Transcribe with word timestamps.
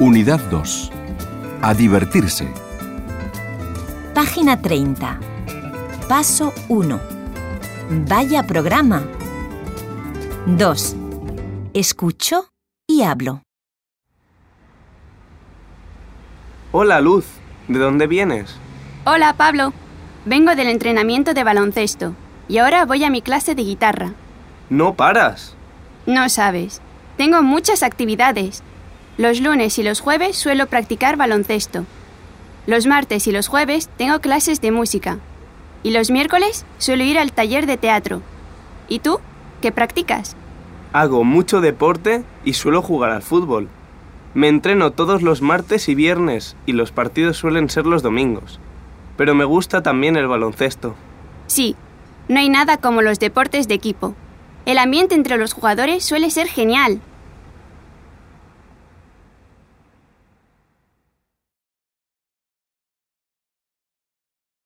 Unidad 0.00 0.40
2. 0.48 0.90
A 1.60 1.74
divertirse. 1.74 2.48
Página 4.14 4.62
30. 4.62 5.20
Paso 6.08 6.54
1. 6.70 6.98
Vaya 8.08 8.44
programa. 8.44 9.02
2. 10.46 10.96
Escucho 11.74 12.48
y 12.88 13.02
hablo. 13.02 13.42
Hola, 16.72 17.02
Luz. 17.02 17.26
¿De 17.68 17.78
dónde 17.78 18.06
vienes? 18.06 18.56
Hola, 19.04 19.34
Pablo. 19.34 19.74
Vengo 20.24 20.54
del 20.54 20.68
entrenamiento 20.68 21.34
de 21.34 21.44
baloncesto 21.44 22.14
y 22.48 22.56
ahora 22.56 22.86
voy 22.86 23.04
a 23.04 23.10
mi 23.10 23.20
clase 23.20 23.54
de 23.54 23.64
guitarra. 23.64 24.14
No 24.70 24.94
paras. 24.94 25.54
No 26.06 26.26
sabes. 26.30 26.80
Tengo 27.18 27.42
muchas 27.42 27.82
actividades. 27.82 28.62
Los 29.18 29.40
lunes 29.40 29.78
y 29.78 29.82
los 29.82 30.00
jueves 30.00 30.36
suelo 30.36 30.66
practicar 30.66 31.16
baloncesto. 31.16 31.84
Los 32.66 32.86
martes 32.86 33.26
y 33.26 33.32
los 33.32 33.48
jueves 33.48 33.88
tengo 33.96 34.20
clases 34.20 34.60
de 34.60 34.70
música. 34.70 35.18
Y 35.82 35.90
los 35.90 36.10
miércoles 36.10 36.64
suelo 36.78 37.04
ir 37.04 37.18
al 37.18 37.32
taller 37.32 37.66
de 37.66 37.76
teatro. 37.76 38.22
¿Y 38.88 39.00
tú? 39.00 39.20
¿Qué 39.60 39.72
practicas? 39.72 40.36
Hago 40.92 41.24
mucho 41.24 41.60
deporte 41.60 42.24
y 42.44 42.54
suelo 42.54 42.82
jugar 42.82 43.10
al 43.10 43.22
fútbol. 43.22 43.68
Me 44.34 44.48
entreno 44.48 44.92
todos 44.92 45.22
los 45.22 45.42
martes 45.42 45.88
y 45.88 45.94
viernes 45.94 46.56
y 46.66 46.72
los 46.72 46.92
partidos 46.92 47.36
suelen 47.36 47.68
ser 47.68 47.86
los 47.86 48.02
domingos. 48.02 48.60
Pero 49.16 49.34
me 49.34 49.44
gusta 49.44 49.82
también 49.82 50.16
el 50.16 50.28
baloncesto. 50.28 50.94
Sí, 51.46 51.76
no 52.28 52.38
hay 52.38 52.48
nada 52.48 52.76
como 52.76 53.02
los 53.02 53.18
deportes 53.18 53.66
de 53.66 53.74
equipo. 53.74 54.14
El 54.66 54.78
ambiente 54.78 55.14
entre 55.14 55.36
los 55.36 55.52
jugadores 55.52 56.04
suele 56.04 56.30
ser 56.30 56.46
genial. 56.46 57.00